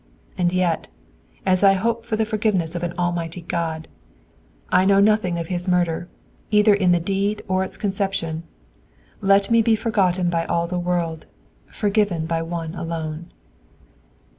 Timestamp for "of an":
2.73-2.93